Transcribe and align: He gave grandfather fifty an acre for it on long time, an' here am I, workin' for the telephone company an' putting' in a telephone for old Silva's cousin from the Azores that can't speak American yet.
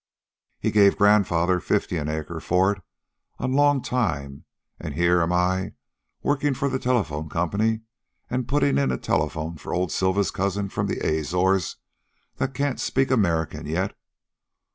He 0.59 0.71
gave 0.71 0.97
grandfather 0.97 1.59
fifty 1.59 1.95
an 1.97 2.09
acre 2.09 2.39
for 2.39 2.71
it 2.71 2.81
on 3.37 3.53
long 3.53 3.83
time, 3.83 4.45
an' 4.79 4.93
here 4.93 5.21
am 5.21 5.31
I, 5.31 5.73
workin' 6.23 6.55
for 6.55 6.69
the 6.69 6.79
telephone 6.79 7.29
company 7.29 7.81
an' 8.27 8.45
putting' 8.45 8.79
in 8.79 8.91
a 8.91 8.97
telephone 8.97 9.57
for 9.57 9.75
old 9.75 9.91
Silva's 9.91 10.31
cousin 10.31 10.69
from 10.69 10.87
the 10.87 10.97
Azores 11.05 11.75
that 12.37 12.55
can't 12.55 12.79
speak 12.79 13.11
American 13.11 13.67
yet. 13.67 13.95